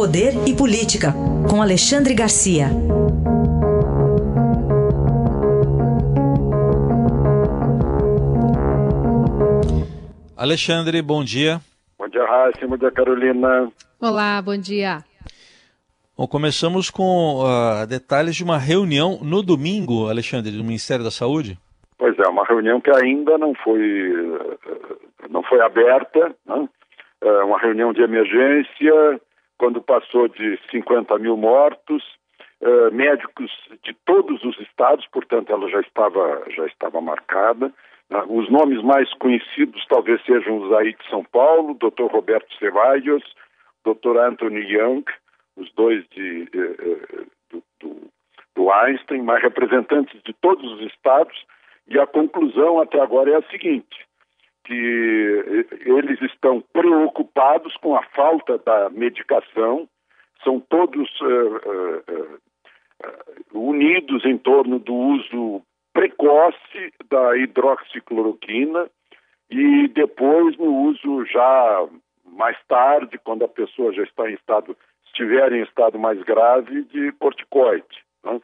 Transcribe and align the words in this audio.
Poder 0.00 0.32
e 0.48 0.56
Política, 0.56 1.12
com 1.46 1.60
Alexandre 1.60 2.14
Garcia. 2.14 2.68
Alexandre, 10.34 11.02
bom 11.02 11.22
dia. 11.22 11.60
Bom 11.98 12.08
dia, 12.08 12.24
Raíssa. 12.24 12.66
Bom 12.66 12.78
dia, 12.78 12.90
Carolina. 12.90 13.70
Olá, 14.00 14.40
bom 14.40 14.56
dia. 14.56 15.04
Bom, 16.16 16.26
começamos 16.26 16.88
com 16.88 17.44
uh, 17.44 17.86
detalhes 17.86 18.34
de 18.34 18.42
uma 18.42 18.56
reunião 18.56 19.18
no 19.22 19.42
domingo, 19.42 20.08
Alexandre, 20.08 20.50
do 20.50 20.64
Ministério 20.64 21.04
da 21.04 21.10
Saúde. 21.10 21.58
Pois 21.98 22.18
é, 22.18 22.26
uma 22.26 22.46
reunião 22.46 22.80
que 22.80 22.90
ainda 22.90 23.36
não 23.36 23.52
foi, 23.62 23.78
não 25.28 25.42
foi 25.42 25.60
aberta, 25.60 26.34
né? 26.46 26.66
é 27.20 27.44
uma 27.44 27.60
reunião 27.60 27.92
de 27.92 28.00
emergência, 28.00 29.20
quando 29.60 29.82
passou 29.82 30.26
de 30.26 30.58
50 30.70 31.18
mil 31.18 31.36
mortos, 31.36 32.02
uh, 32.62 32.90
médicos 32.94 33.52
de 33.84 33.92
todos 34.06 34.42
os 34.42 34.58
estados, 34.58 35.06
portanto 35.12 35.52
ela 35.52 35.68
já 35.68 35.80
estava, 35.80 36.44
já 36.48 36.64
estava 36.64 36.98
marcada. 37.02 37.70
Né? 38.08 38.24
Os 38.26 38.50
nomes 38.50 38.82
mais 38.82 39.12
conhecidos 39.18 39.84
talvez 39.86 40.24
sejam 40.24 40.62
os 40.62 40.72
aí 40.72 40.94
de 40.94 41.10
São 41.10 41.22
Paulo, 41.24 41.74
Dr. 41.74 42.10
Roberto 42.10 42.50
Ceballos, 42.58 43.22
Dr. 43.84 44.16
Anthony 44.16 44.62
Young, 44.62 45.04
os 45.56 45.70
dois 45.74 46.08
de, 46.08 46.48
uh, 46.54 47.26
do, 47.50 47.62
do, 47.80 48.10
do 48.56 48.72
Einstein, 48.72 49.20
mas 49.20 49.42
representantes 49.42 50.18
de 50.22 50.32
todos 50.40 50.72
os 50.72 50.80
estados, 50.90 51.36
e 51.86 51.98
a 51.98 52.06
conclusão 52.06 52.80
até 52.80 52.98
agora 52.98 53.30
é 53.30 53.36
a 53.36 53.50
seguinte: 53.50 54.06
que 54.70 55.66
eles 55.84 56.22
estão 56.22 56.60
preocupados 56.72 57.76
com 57.78 57.96
a 57.96 58.04
falta 58.14 58.56
da 58.58 58.88
medicação, 58.90 59.88
são 60.44 60.60
todos 60.60 61.10
uh, 61.20 62.00
uh, 62.06 62.40
unidos 63.52 64.24
em 64.24 64.38
torno 64.38 64.78
do 64.78 64.94
uso 64.94 65.62
precoce 65.92 66.94
da 67.10 67.36
hidroxicloroquina 67.36 68.88
e 69.50 69.88
depois 69.88 70.56
no 70.56 70.72
uso 70.84 71.26
já 71.26 71.88
mais 72.24 72.56
tarde, 72.68 73.18
quando 73.18 73.44
a 73.44 73.48
pessoa 73.48 73.92
já 73.92 74.04
está 74.04 74.30
em 74.30 74.34
estado, 74.34 74.76
estiver 75.06 75.52
em 75.52 75.62
estado 75.62 75.98
mais 75.98 76.22
grave, 76.22 76.84
de 76.84 77.10
corticoide. 77.12 78.04
Né? 78.22 78.40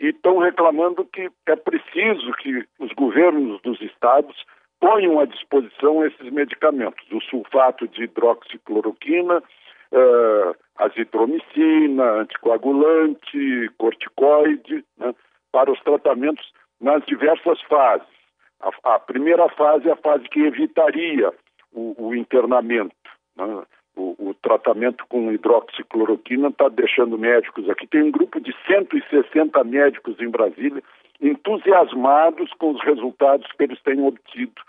e 0.00 0.08
estão 0.08 0.38
reclamando 0.38 1.04
que 1.04 1.30
é 1.46 1.54
preciso 1.54 2.32
que 2.40 2.66
os 2.80 2.92
governos 2.94 3.62
dos 3.62 3.80
estados 3.80 4.36
ponham 4.80 5.18
à 5.20 5.24
disposição 5.24 6.04
esses 6.04 6.30
medicamentos, 6.30 7.04
o 7.10 7.20
sulfato 7.22 7.88
de 7.88 8.04
hidroxicloroquina, 8.04 9.38
uh, 9.38 10.56
azitromicina, 10.76 12.04
anticoagulante, 12.20 13.70
corticoide, 13.78 14.84
né, 14.98 15.14
para 15.52 15.70
os 15.70 15.80
tratamentos 15.80 16.52
nas 16.80 17.04
diversas 17.06 17.60
fases. 17.62 18.06
A, 18.60 18.94
a, 18.94 18.98
primeira 18.98 19.48
fase 19.50 19.88
é 19.88 19.92
a 19.92 19.96
fase 19.96 20.24
que 20.28 20.40
evitaria 20.40 21.32
o, 21.72 22.08
o 22.08 22.14
internamento. 22.14 22.94
Né? 23.36 23.62
O, 23.96 24.14
o, 24.18 24.34
tratamento 24.34 25.06
com 25.08 25.32
hidroxicloroquina 25.32 26.48
está 26.48 26.68
deixando 26.68 27.18
médicos 27.18 27.68
aqui. 27.70 27.86
Tem 27.86 28.02
um 28.02 28.10
grupo 28.10 28.38
de 28.38 28.54
160 28.66 29.64
médicos 29.64 30.20
em 30.20 30.28
Brasília 30.28 30.82
entusiasmados 31.20 32.52
com 32.58 32.72
os 32.72 32.84
resultados 32.84 33.50
que 33.52 33.64
eles 33.64 33.80
têm 33.82 34.06
obtido 34.06 34.60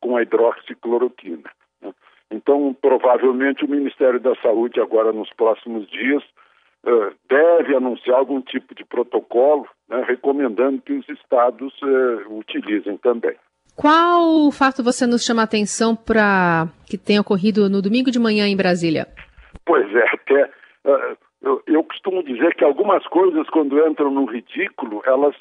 com 0.00 0.16
a 0.16 0.22
hidroxicloroquina. 0.22 1.50
Né? 1.80 1.94
Então, 2.30 2.76
provavelmente, 2.80 3.64
o 3.64 3.68
Ministério 3.68 4.18
da 4.18 4.34
Saúde, 4.36 4.80
agora 4.80 5.12
nos 5.12 5.32
próximos 5.32 5.88
dias, 5.88 6.22
uh, 6.84 7.14
deve 7.28 7.76
anunciar 7.76 8.18
algum 8.18 8.40
tipo 8.40 8.74
de 8.74 8.84
protocolo, 8.84 9.68
né, 9.88 10.04
recomendando 10.06 10.82
que 10.82 10.92
os 10.92 11.08
estados 11.08 11.72
uh, 11.82 12.38
utilizem 12.38 12.96
também. 12.96 13.36
Qual 13.76 14.52
fato 14.52 14.84
você 14.84 15.06
nos 15.06 15.24
chama 15.24 15.42
a 15.42 15.44
atenção 15.44 15.96
para 15.96 16.68
que 16.86 16.96
tenha 16.96 17.20
ocorrido 17.20 17.68
no 17.68 17.82
domingo 17.82 18.10
de 18.10 18.20
manhã 18.20 18.46
em 18.46 18.56
Brasília? 18.56 19.06
Pois 19.66 19.92
é, 19.94 20.08
até 20.08 20.44
uh, 20.84 21.16
eu, 21.42 21.62
eu, 21.66 21.84
costumo 21.84 22.22
dizer 22.22 22.54
que 22.54 22.64
algumas 22.64 23.04
coisas, 23.08 23.48
quando 23.50 23.84
entram 23.86 24.10
no 24.10 24.26
ridículo, 24.26 25.02
elas 25.04 25.34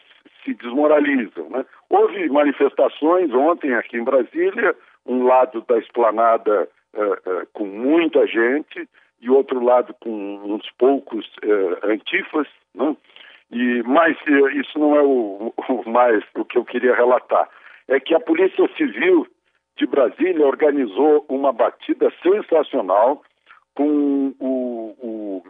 se 0.44 0.54
desmoralizam. 0.56 1.48
Né? 1.50 1.64
Houve 1.90 2.28
manifestações 2.30 3.32
ontem 3.34 3.74
aqui 3.76 3.98
em 3.98 4.04
Brasília, 4.04 4.76
um 5.06 5.26
lado 5.26 5.64
da 5.68 5.78
esplanada 5.78 6.68
uh, 6.96 7.02
uh, 7.02 7.48
com 7.54 7.66
muita 7.66 8.26
gente 8.26 8.90
e 9.22 9.30
outro 9.30 9.64
lado 9.64 9.96
com 10.02 10.42
uns 10.44 10.70
poucos 10.78 11.26
antifas, 11.84 12.48
né? 12.76 12.94
e, 13.52 13.82
mas 13.84 14.18
isso 14.56 14.78
não 14.78 14.98
é 14.98 15.02
o, 15.02 15.54
o 15.56 15.90
mais 15.90 16.22
o 16.36 16.44
que 16.44 16.58
eu 16.58 16.66
queria 16.66 16.94
relatar. 16.94 17.48
É 17.88 18.00
que 18.00 18.14
a 18.14 18.20
Polícia 18.20 18.68
Civil 18.78 19.28
de 19.78 19.86
Brasília 19.86 20.46
organizou 20.46 21.26
uma 21.28 21.52
batida 21.52 22.12
sensacional 22.22 23.22
com 23.76 24.34
o, 24.40 24.96
o, 25.00 25.44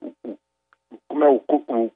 o, 0.00 0.38
como 1.08 1.24
é 1.24 1.28
o, 1.28 1.42
o, 1.48 1.90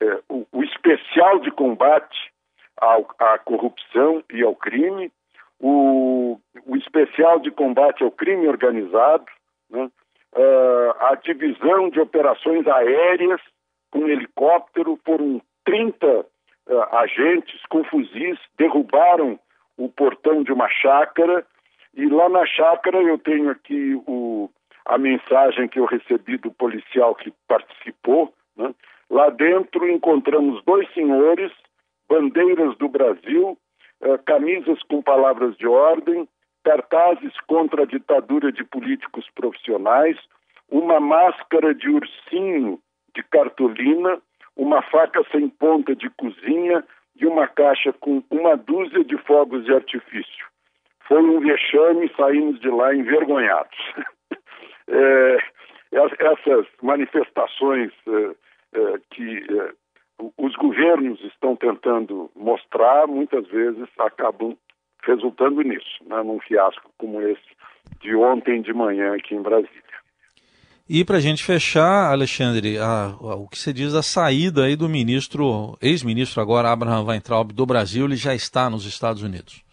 é, 0.00 0.20
o, 0.28 0.46
o 0.52 0.62
especial 0.62 1.40
de 1.40 1.50
combate 1.50 2.32
ao, 2.76 3.08
à 3.18 3.38
corrupção 3.38 4.22
e 4.32 4.42
ao 4.42 4.54
crime, 4.54 5.10
o, 5.58 6.38
o 6.66 6.76
especial 6.76 7.40
de 7.40 7.50
combate 7.50 8.04
ao 8.04 8.10
crime 8.10 8.46
organizado, 8.46 9.24
né? 9.70 9.90
uh, 10.34 11.04
a 11.04 11.14
divisão 11.14 11.88
de 11.88 11.98
operações 11.98 12.66
aéreas 12.66 13.40
com 13.90 14.06
helicóptero, 14.08 14.98
foram 15.04 15.40
30 15.64 16.06
uh, 16.06 16.26
agentes 16.92 17.60
com 17.68 17.84
fuzis, 17.84 18.38
derrubaram 18.58 19.38
o 19.76 19.88
portão 19.88 20.42
de 20.42 20.52
uma 20.52 20.68
chácara, 20.68 21.46
e 21.94 22.06
lá 22.06 22.28
na 22.28 22.44
chácara 22.46 23.00
eu 23.02 23.18
tenho 23.18 23.50
aqui 23.50 23.94
o, 24.06 24.50
a 24.84 24.98
mensagem 24.98 25.68
que 25.68 25.78
eu 25.78 25.84
recebi 25.84 26.36
do 26.38 26.50
policial 26.50 27.14
que 27.14 27.32
participou, 27.48 28.32
né? 28.56 28.74
Lá 29.08 29.30
dentro 29.30 29.88
encontramos 29.88 30.62
dois 30.64 30.92
senhores, 30.92 31.52
bandeiras 32.08 32.76
do 32.76 32.88
Brasil, 32.88 33.56
eh, 34.00 34.18
camisas 34.26 34.82
com 34.84 35.00
palavras 35.00 35.56
de 35.56 35.66
ordem, 35.66 36.28
cartazes 36.64 37.32
contra 37.46 37.84
a 37.84 37.86
ditadura 37.86 38.50
de 38.50 38.64
políticos 38.64 39.24
profissionais, 39.34 40.16
uma 40.68 40.98
máscara 40.98 41.72
de 41.72 41.88
ursinho 41.88 42.80
de 43.14 43.22
cartolina, 43.22 44.20
uma 44.56 44.82
faca 44.82 45.22
sem 45.30 45.48
ponta 45.48 45.94
de 45.94 46.08
cozinha 46.10 46.84
e 47.16 47.26
uma 47.26 47.46
caixa 47.46 47.92
com 47.92 48.22
uma 48.30 48.56
dúzia 48.56 49.04
de 49.04 49.16
fogos 49.18 49.64
de 49.64 49.72
artifício. 49.72 50.46
Foi 51.06 51.22
um 51.22 51.40
vexame 51.40 52.10
saímos 52.16 52.60
de 52.60 52.68
lá 52.68 52.94
envergonhados. 52.94 53.78
é, 54.88 55.38
essas 55.92 56.66
manifestações 56.82 57.92
é, 58.08 58.34
é, 58.78 59.00
que 59.10 59.46
é, 59.48 59.72
os 60.38 60.54
governos 60.56 61.22
estão 61.24 61.54
tentando 61.54 62.30
mostrar, 62.34 63.06
muitas 63.06 63.46
vezes 63.48 63.88
acabam 63.98 64.56
resultando 65.04 65.62
nisso, 65.62 66.02
né, 66.06 66.22
num 66.22 66.40
fiasco 66.40 66.90
como 66.98 67.20
esse 67.22 67.56
de 68.00 68.14
ontem 68.16 68.60
de 68.60 68.72
manhã 68.72 69.14
aqui 69.14 69.34
em 69.34 69.42
Brasília. 69.42 69.82
E 70.88 71.04
para 71.04 71.16
a 71.16 71.20
gente 71.20 71.44
fechar, 71.44 72.12
Alexandre, 72.12 72.78
a, 72.78 73.06
a, 73.06 73.34
o 73.34 73.48
que 73.48 73.58
você 73.58 73.72
diz 73.72 73.92
da 73.92 74.02
saída 74.02 74.66
aí 74.66 74.76
do 74.76 74.88
ministro, 74.88 75.76
ex-ministro 75.82 76.40
agora, 76.40 76.70
Abraham 76.70 77.06
Weintraub, 77.06 77.52
do 77.52 77.66
Brasil, 77.66 78.04
ele 78.04 78.14
já 78.14 78.32
está 78.34 78.70
nos 78.70 78.86
Estados 78.86 79.20
Unidos. 79.20 79.64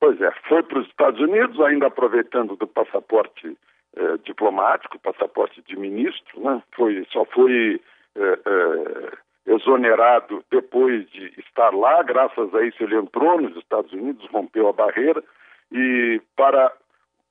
Pois 0.00 0.20
é, 0.20 0.30
foi 0.48 0.64
para 0.64 0.80
os 0.80 0.88
Estados 0.88 1.20
Unidos, 1.20 1.60
ainda 1.60 1.86
aproveitando 1.86 2.56
do 2.56 2.66
passaporte 2.66 3.56
eh, 3.96 4.16
diplomático, 4.24 4.98
passaporte 4.98 5.62
de 5.68 5.76
ministro, 5.78 6.40
né? 6.40 6.60
Foi, 6.74 7.06
só 7.12 7.24
foi 7.26 7.80
eh, 8.16 8.38
eh, 8.44 9.12
exonerado 9.46 10.44
depois 10.50 11.08
de 11.10 11.32
estar 11.38 11.72
lá, 11.72 12.02
graças 12.02 12.52
a 12.54 12.62
isso 12.66 12.82
ele 12.82 12.96
entrou 12.96 13.40
nos 13.40 13.56
Estados 13.56 13.92
Unidos, 13.92 14.28
rompeu 14.32 14.68
a 14.68 14.72
barreira, 14.72 15.22
e 15.70 16.20
para 16.36 16.72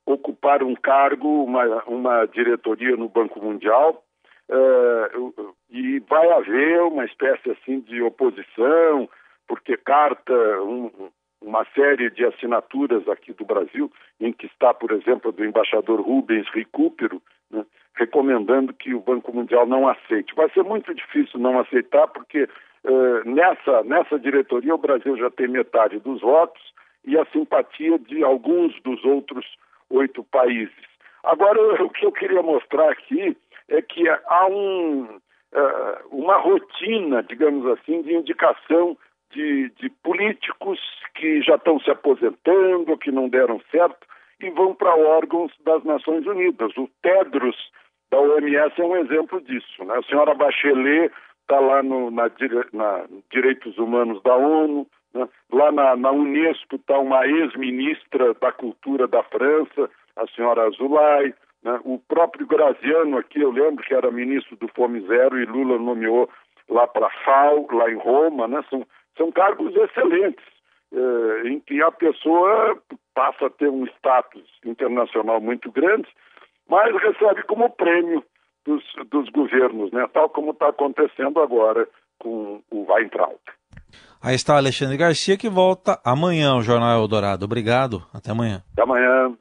ocupar 0.06 0.62
um 0.62 0.74
cargo, 0.74 1.44
uma, 1.44 1.82
uma 1.84 2.26
diretoria 2.26 2.96
no 2.96 3.08
Banco 3.08 3.44
Mundial, 3.44 4.02
e 5.68 5.98
vai 6.08 6.30
haver 6.30 6.80
uma 6.82 7.04
espécie 7.04 7.50
assim 7.50 7.80
de 7.80 8.00
oposição, 8.00 9.08
porque 9.48 9.76
carta, 9.76 10.32
um, 10.62 11.10
uma 11.40 11.64
série 11.74 12.10
de 12.10 12.24
assinaturas 12.24 13.08
aqui 13.08 13.32
do 13.32 13.44
Brasil, 13.44 13.90
em 14.20 14.32
que 14.32 14.46
está, 14.46 14.72
por 14.72 14.92
exemplo, 14.92 15.32
do 15.32 15.44
embaixador 15.44 16.00
Rubens 16.00 16.48
Recupero, 16.50 17.20
né, 17.50 17.64
recomendando 17.94 18.72
que 18.72 18.94
o 18.94 19.00
Banco 19.00 19.32
Mundial 19.32 19.66
não 19.66 19.88
aceite. 19.88 20.34
Vai 20.34 20.50
ser 20.50 20.62
muito 20.62 20.94
difícil 20.94 21.38
não 21.40 21.58
aceitar, 21.58 22.06
porque 22.08 22.44
uh, 22.44 23.28
nessa, 23.30 23.82
nessa 23.84 24.18
diretoria 24.18 24.74
o 24.74 24.78
Brasil 24.78 25.16
já 25.16 25.30
tem 25.30 25.48
metade 25.48 25.98
dos 25.98 26.20
votos 26.20 26.62
e 27.04 27.16
a 27.18 27.24
simpatia 27.26 27.98
de 27.98 28.22
alguns 28.24 28.80
dos 28.82 29.04
outros 29.04 29.46
oito 29.90 30.24
países. 30.24 30.74
Agora, 31.24 31.60
o 31.82 31.90
que 31.90 32.06
eu 32.06 32.12
queria 32.12 32.42
mostrar 32.42 32.90
aqui 32.90 33.36
é 33.68 33.82
que 33.82 34.08
há 34.08 34.46
um, 34.46 35.04
uh, 35.04 36.08
uma 36.10 36.36
rotina, 36.36 37.22
digamos 37.22 37.66
assim, 37.66 38.02
de 38.02 38.14
indicação 38.14 38.96
de, 39.32 39.70
de 39.70 39.90
políticos 40.02 40.78
que 41.14 41.42
já 41.42 41.56
estão 41.56 41.80
se 41.80 41.90
aposentando, 41.90 42.96
que 42.98 43.10
não 43.10 43.28
deram 43.28 43.60
certo, 43.70 44.06
e 44.40 44.50
vão 44.50 44.74
para 44.74 44.94
órgãos 44.94 45.52
das 45.64 45.82
Nações 45.84 46.26
Unidas. 46.26 46.76
O 46.76 46.88
Tedros 47.02 47.56
da 48.10 48.20
OMS 48.20 48.80
é 48.80 48.84
um 48.84 48.96
exemplo 48.96 49.40
disso. 49.40 49.84
Né? 49.84 49.96
A 49.96 50.02
senhora 50.02 50.34
Bachelet 50.34 51.12
está 51.42 51.58
lá 51.58 51.82
no, 51.82 52.10
na, 52.10 52.30
na, 52.72 53.06
Direitos 53.30 53.78
Humanos 53.78 54.22
da 54.22 54.36
ONU? 54.36 54.86
Lá 55.52 55.72
na, 55.72 55.96
na 55.96 56.10
Unesco 56.10 56.76
está 56.76 56.98
uma 56.98 57.26
ex-ministra 57.26 58.34
da 58.34 58.52
Cultura 58.52 59.06
da 59.06 59.22
França, 59.24 59.90
a 60.16 60.26
senhora 60.28 60.66
Azulay, 60.66 61.34
né? 61.62 61.80
o 61.84 61.98
próprio 61.98 62.46
Graziano 62.46 63.18
aqui, 63.18 63.40
eu 63.40 63.50
lembro 63.50 63.84
que 63.84 63.94
era 63.94 64.10
ministro 64.10 64.56
do 64.56 64.68
Fome 64.68 65.00
Zero 65.06 65.38
e 65.38 65.44
Lula 65.44 65.78
nomeou 65.78 66.28
lá 66.68 66.86
para 66.86 67.10
FAO, 67.24 67.66
lá 67.72 67.90
em 67.90 67.96
Roma, 67.96 68.48
né? 68.48 68.62
são, 68.70 68.86
são 69.16 69.30
cargos 69.32 69.74
excelentes, 69.74 70.44
eh, 70.92 71.48
em 71.48 71.60
que 71.60 71.82
a 71.82 71.90
pessoa 71.90 72.78
passa 73.14 73.46
a 73.46 73.50
ter 73.50 73.68
um 73.68 73.84
status 73.86 74.44
internacional 74.64 75.40
muito 75.40 75.70
grande, 75.70 76.08
mas 76.68 76.94
recebe 77.00 77.42
como 77.44 77.70
prêmio 77.70 78.24
dos, 78.64 78.84
dos 79.10 79.28
governos, 79.30 79.92
né? 79.92 80.06
tal 80.12 80.28
como 80.28 80.50
está 80.50 80.68
acontecendo 80.68 81.40
agora 81.40 81.88
com 82.18 82.62
o 82.70 82.92
Weintraub. 82.92 83.38
Aí 84.20 84.34
está 84.34 84.56
Alexandre 84.56 84.96
Garcia 84.96 85.36
que 85.36 85.48
volta 85.48 86.00
amanhã 86.04 86.50
ao 86.50 86.62
Jornal 86.62 87.00
Eldorado. 87.00 87.44
Obrigado, 87.44 88.04
até 88.12 88.30
amanhã. 88.30 88.62
Até 88.72 88.82
amanhã. 88.82 89.36